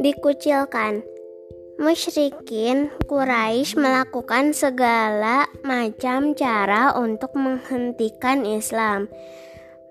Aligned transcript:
Dikucilkan 0.00 1.04
Musyrikin 1.80 2.92
Quraisy 3.08 3.80
melakukan 3.80 4.52
segala 4.52 5.48
macam 5.64 6.36
cara 6.36 6.92
untuk 6.92 7.32
menghentikan 7.36 8.44
Islam. 8.44 9.08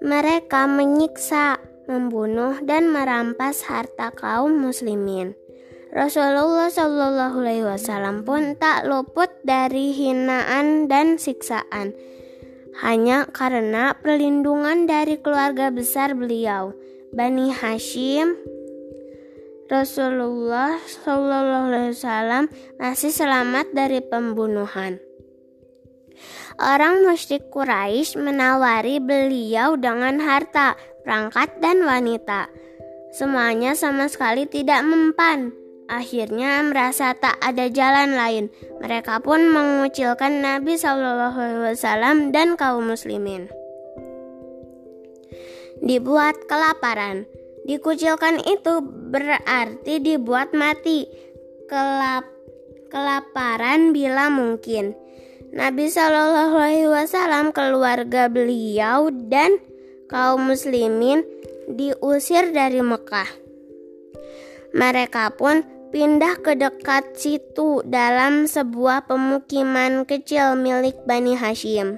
Mereka 0.06 0.70
menyiksa, 0.70 1.58
membunuh, 1.90 2.62
dan 2.62 2.94
merampas 2.94 3.66
harta 3.66 4.14
kaum 4.14 4.54
muslimin. 4.54 5.34
Rasulullah 5.90 6.70
Shallallahu 6.70 7.42
Alaihi 7.42 7.66
Wasallam 7.66 8.22
pun 8.22 8.54
tak 8.54 8.86
luput 8.86 9.34
dari 9.42 9.98
hinaan 9.98 10.86
dan 10.86 11.18
siksaan, 11.18 11.98
hanya 12.78 13.26
karena 13.26 13.98
perlindungan 13.98 14.86
dari 14.86 15.18
keluarga 15.18 15.74
besar 15.74 16.14
beliau, 16.14 16.78
Bani 17.10 17.50
Hashim, 17.50 18.38
Rasulullah 19.70 20.82
Shallallahu 20.82 21.70
Alaihi 21.70 21.94
Wasallam 21.94 22.46
masih 22.82 23.14
selamat 23.14 23.70
dari 23.74 24.02
pembunuhan. 24.02 24.98
Orang 26.60 27.06
musyrik 27.06 27.48
Quraisy 27.54 28.20
menawari 28.20 29.00
beliau 29.00 29.78
dengan 29.80 30.20
harta, 30.20 30.76
perangkat, 31.06 31.62
dan 31.64 31.86
wanita. 31.86 32.52
Semuanya 33.16 33.78
sama 33.78 34.12
sekali 34.12 34.50
tidak 34.50 34.84
mempan. 34.84 35.56
Akhirnya 35.90 36.62
merasa 36.62 37.18
tak 37.18 37.42
ada 37.42 37.66
jalan 37.66 38.14
lain. 38.14 38.46
Mereka 38.78 39.26
pun 39.26 39.50
mengucilkan 39.50 40.38
Nabi 40.38 40.78
Shallallahu 40.78 41.34
Alaihi 41.34 41.64
Wasallam 41.74 42.30
dan 42.30 42.54
kaum 42.54 42.86
muslimin. 42.86 43.50
Dibuat 45.82 46.46
kelaparan. 46.46 47.26
Dikucilkan 47.66 48.38
itu 48.46 48.86
berarti 48.86 49.98
dibuat 49.98 50.54
mati. 50.54 51.10
Kelap, 51.66 52.30
kelaparan 52.94 53.90
bila 53.90 54.30
mungkin. 54.30 54.94
Nabi 55.50 55.90
Shallallahu 55.90 56.54
Alaihi 56.54 56.86
Wasallam, 56.86 57.50
keluarga 57.50 58.30
beliau 58.30 59.10
dan 59.10 59.58
kaum 60.06 60.54
muslimin 60.54 61.26
diusir 61.66 62.54
dari 62.54 62.86
Mekah. 62.86 63.30
Mereka 64.70 65.34
pun 65.34 65.79
pindah 65.90 66.40
ke 66.42 66.54
dekat 66.54 67.18
situ 67.18 67.82
dalam 67.86 68.46
sebuah 68.46 69.10
pemukiman 69.10 70.06
kecil 70.06 70.54
milik 70.54 70.96
Bani 71.10 71.34
Hashim. 71.34 71.98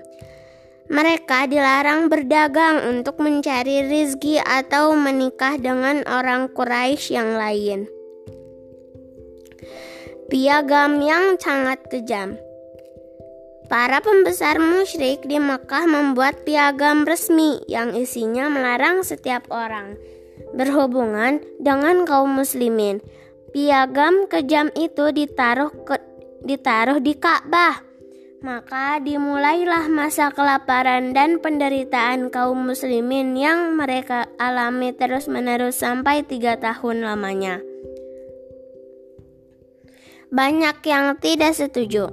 Mereka 0.92 1.48
dilarang 1.48 2.12
berdagang 2.12 2.84
untuk 2.84 3.20
mencari 3.24 3.88
rizki 3.88 4.40
atau 4.40 4.92
menikah 4.92 5.56
dengan 5.56 6.04
orang 6.04 6.52
Quraisy 6.52 7.16
yang 7.16 7.40
lain. 7.40 7.88
Piagam 10.28 11.00
yang 11.00 11.40
sangat 11.40 11.80
kejam. 11.88 12.36
Para 13.72 14.04
pembesar 14.04 14.60
musyrik 14.60 15.24
di 15.24 15.40
Mekah 15.40 15.88
membuat 15.88 16.44
piagam 16.44 17.08
resmi 17.08 17.64
yang 17.72 17.96
isinya 17.96 18.52
melarang 18.52 19.00
setiap 19.04 19.48
orang 19.48 19.96
berhubungan 20.52 21.40
dengan 21.62 22.04
kaum 22.04 22.36
muslimin. 22.36 23.00
Piagam 23.52 24.32
kejam 24.32 24.72
itu 24.80 25.12
ditaruh 25.12 25.72
ke, 25.84 26.00
ditaruh 26.48 27.04
di 27.04 27.14
Ka'bah 27.20 27.92
maka 28.42 28.98
dimulailah 28.98 29.86
masa 29.86 30.34
kelaparan 30.34 31.14
dan 31.14 31.38
penderitaan 31.38 32.34
kaum 32.34 32.74
muslimin 32.74 33.38
yang 33.38 33.78
mereka 33.78 34.26
alami 34.42 34.90
terus-menerus 34.98 35.78
sampai 35.78 36.26
tiga 36.26 36.58
tahun 36.58 37.06
lamanya. 37.06 37.62
Banyak 40.34 40.82
yang 40.90 41.22
tidak 41.22 41.54
setuju. 41.54 42.10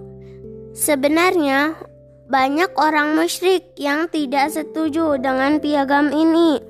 Sebenarnya, 0.77 1.81
banyak 2.29 2.77
orang 2.77 3.17
musyrik 3.17 3.73
yang 3.81 4.13
tidak 4.13 4.53
setuju 4.53 5.17
dengan 5.17 5.57
piagam 5.65 6.13
ini. 6.13 6.61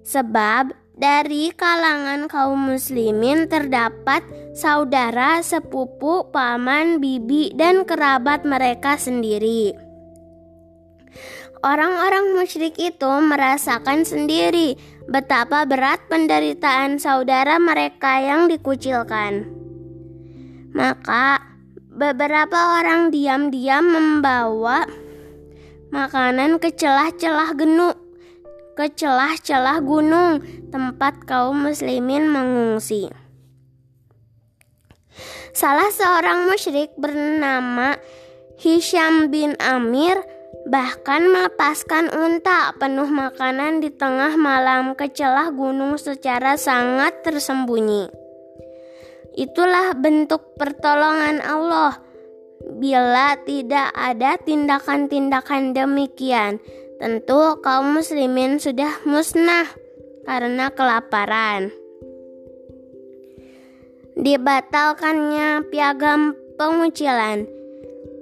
Sebab 0.00 0.72
dari 1.02 1.50
kalangan 1.50 2.30
kaum 2.30 2.70
muslimin 2.70 3.50
terdapat 3.50 4.22
saudara, 4.54 5.42
sepupu, 5.42 6.30
paman, 6.30 7.02
bibi, 7.02 7.50
dan 7.58 7.82
kerabat 7.82 8.46
mereka 8.46 8.94
sendiri. 8.94 9.74
Orang-orang 11.62 12.38
musyrik 12.38 12.78
itu 12.78 13.12
merasakan 13.22 14.06
sendiri 14.06 14.78
betapa 15.10 15.66
berat 15.66 15.98
penderitaan 16.06 17.02
saudara 17.02 17.58
mereka 17.58 18.22
yang 18.22 18.46
dikucilkan. 18.46 19.46
Maka, 20.70 21.42
beberapa 21.90 22.78
orang 22.78 23.10
diam-diam 23.10 23.84
membawa 23.90 24.86
makanan 25.94 26.58
ke 26.58 26.74
celah-celah 26.74 27.54
genuk 27.54 28.01
ke 28.72 28.88
celah-celah 28.92 29.84
gunung 29.84 30.40
tempat 30.72 31.24
kaum 31.28 31.68
muslimin 31.68 32.28
mengungsi. 32.28 33.12
Salah 35.52 35.92
seorang 35.92 36.48
musyrik 36.48 36.96
bernama 36.96 38.00
Hisham 38.56 39.28
bin 39.28 39.52
Amir 39.60 40.16
bahkan 40.64 41.28
melepaskan 41.28 42.08
unta 42.14 42.72
penuh 42.78 43.08
makanan 43.10 43.82
di 43.82 43.92
tengah 43.92 44.38
malam 44.38 44.96
ke 44.96 45.10
celah 45.12 45.52
gunung 45.52 46.00
secara 46.00 46.56
sangat 46.56 47.20
tersembunyi. 47.26 48.08
Itulah 49.32 49.96
bentuk 49.96 50.56
pertolongan 50.60 51.40
Allah. 51.40 52.00
Bila 52.62 53.34
tidak 53.42 53.90
ada 53.90 54.38
tindakan-tindakan 54.38 55.74
demikian, 55.74 56.62
Tentu 57.02 57.58
kaum 57.66 57.98
muslimin 57.98 58.62
sudah 58.62 59.02
musnah 59.02 59.66
karena 60.22 60.70
kelaparan. 60.70 61.74
Dibatalkannya 64.14 65.66
piagam 65.66 66.38
pengucilan 66.54 67.50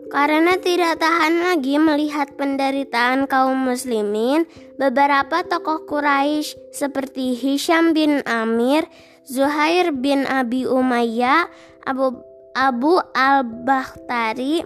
karena 0.08 0.56
tidak 0.56 0.96
tahan 0.96 1.44
lagi 1.44 1.76
melihat 1.76 2.32
penderitaan 2.40 3.28
kaum 3.28 3.68
muslimin, 3.68 4.48
beberapa 4.80 5.44
tokoh 5.44 5.84
Quraisy 5.84 6.72
seperti 6.72 7.36
Hisham 7.36 7.92
bin 7.92 8.24
Amir, 8.24 8.88
Zuhair 9.28 9.92
bin 9.92 10.24
Abi 10.24 10.64
Umayyah, 10.64 11.52
Abu 11.84 12.16
Abu 12.56 12.96
al-Bakhtari, 13.12 14.64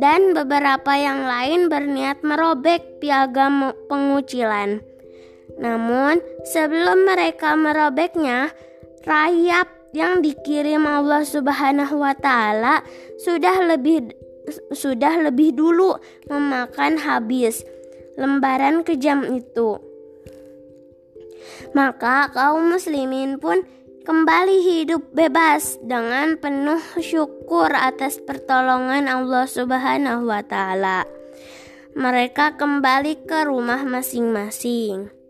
dan 0.00 0.32
beberapa 0.32 0.92
yang 0.96 1.28
lain 1.28 1.68
berniat 1.68 2.24
merobek 2.24 3.02
piagam 3.02 3.76
pengucilan. 3.88 4.80
Namun, 5.60 6.20
sebelum 6.48 7.04
mereka 7.04 7.52
merobeknya, 7.58 8.48
rayap 9.04 9.68
yang 9.92 10.24
dikirim 10.24 10.88
Allah 10.88 11.20
Subhanahu 11.22 12.00
wa 12.00 12.16
taala 12.16 12.80
sudah 13.20 13.76
lebih 13.76 14.16
sudah 14.72 15.22
lebih 15.22 15.54
dulu 15.54 15.94
memakan 16.26 16.98
habis 16.98 17.62
lembaran 18.16 18.82
kejam 18.82 19.22
itu. 19.28 19.78
Maka 21.76 22.32
kaum 22.32 22.72
muslimin 22.72 23.38
pun 23.38 23.62
kembali 24.02 24.66
hidup 24.66 25.14
bebas 25.14 25.78
dengan 25.78 26.34
penuh 26.34 26.82
syukur 26.98 27.70
atas 27.70 28.18
pertolongan 28.18 29.06
Allah 29.06 29.46
Subhanahu 29.46 30.26
wa 30.26 30.42
taala. 30.42 31.06
Mereka 31.94 32.58
kembali 32.58 33.22
ke 33.22 33.46
rumah 33.46 33.86
masing-masing. 33.86 35.21